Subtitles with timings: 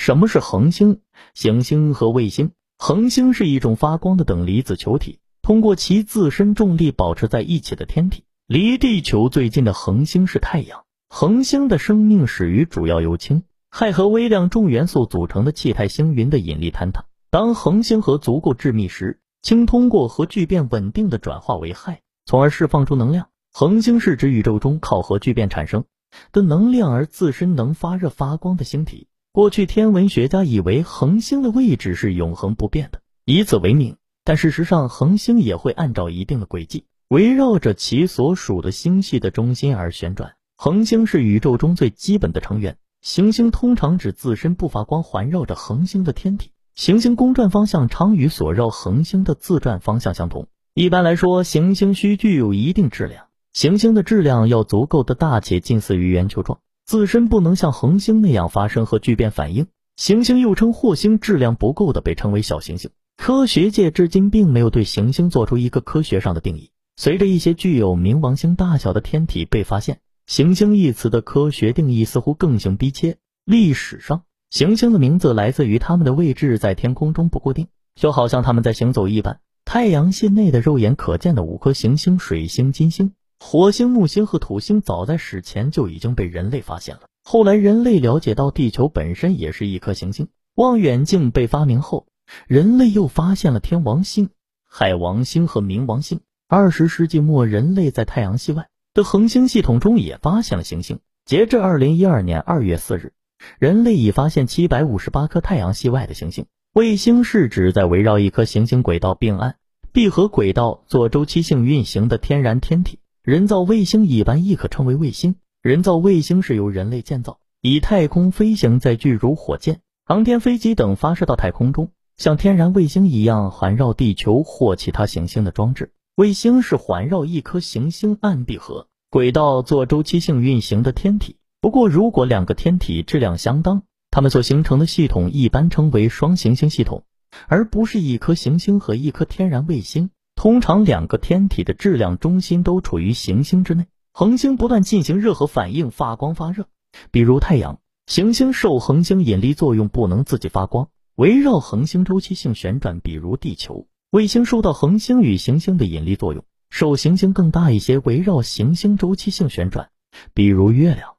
[0.00, 1.00] 什么是恒星？
[1.34, 2.52] 行星和卫星。
[2.78, 8.22] 恒星是一种发光的等离子球体，通过其自身重力保持在一起的天体。
[8.46, 10.84] 离地球最近的恒星是太阳。
[11.08, 13.42] 恒星的生命始于主要由氢、
[13.72, 17.04] 氦和微量重元素组成的气态星云的引力坍塌。
[17.28, 23.30] 当恒星核足够致密时，氢通过核聚变稳定的转化为氦，从而释放出能量。
[23.52, 25.84] 恒星是指宇宙中靠核聚变产生
[26.30, 29.08] 的能量而自身能发热发光的星体。
[29.38, 33.96] 过去天文学家以为恒星的位置是永恒不变的，以此为名。
[34.24, 40.34] 但事实上，恒星也会按照一定的轨迹，围绕着其所属的星系的中心而旋转。
[40.56, 42.78] 恒星是宇宙中最基本的成员。
[43.00, 46.50] 行星通常指自身不发光、环绕着恒星的天体。
[46.74, 50.48] 行星公转方向常与所绕恒星的自转方向相同。
[50.74, 56.58] 一般来说，行星需具有一定质量，行星的质量要足够的大且近似于圆球状。
[56.88, 62.90] 自身不能像恒星那样发生核聚变反应，行星又称惑星，质量不够的被称为小行星。
[63.18, 66.70] 科学界至今并没有对行星做出一个科学上的定义。
[66.96, 73.18] 随着一些具有冥王星大小的天体被发现，行星一词的科学定义似乎更形逼切。
[73.44, 79.40] 历史上，行星的名字来自于它们的位置在天空中不固定，就好像它们在行走一般。
[79.66, 83.12] 太阳系内的肉眼可见的五颗行星：水星、金星。
[83.40, 87.02] 火星、木星和土星早在史前就已经被人类发现了。
[87.24, 90.28] 后来，人类了解到地球本身也是一颗行星。
[90.54, 92.06] 望远镜被发明后，
[92.46, 94.30] 人类又发现了天王星、
[94.66, 96.20] 海王星和冥王星。
[96.48, 100.98] 二十世纪末，人类在太阳系外的恒星系统中也发现了行星。
[101.24, 103.12] 截至二零一二年二月四日，
[103.58, 106.46] 人类已发现七百五十八颗太阳系外的行星。
[106.72, 109.56] 卫星是指在围绕一颗行星轨道并按
[109.92, 112.98] 闭合轨道做周期性运行的天然天体。
[113.28, 115.36] 人造卫星一般亦可称为卫星。
[115.60, 125.92] 人造卫星是由人类建造，以太空飞行载具如火箭、航天飞机等发射到太空中，像天然卫星一样环绕地球或其他行星的装置。
[126.16, 131.36] 卫星是环绕一颗行星暗闭合轨道做周期性运行的天体。
[131.60, 137.04] 不过，如果两个天体质量相当，它们所形成的系统一般称为双行星系统，
[137.46, 140.08] 而不是一颗行星和一颗天然卫星。
[140.38, 146.68] 通常两个天体的质量中心都处于行星之内，恒星不断进行热核反应发光发热，
[147.10, 147.80] 比如太阳。
[148.06, 153.88] 行星受恒星引力作用不能自己发光，围绕恒星周期性旋转，比如地球。
[154.12, 159.90] 卫星受到恒星与行星的引力作用，受行星更大一些，围绕行星周期性旋转，
[160.34, 161.17] 比如月亮。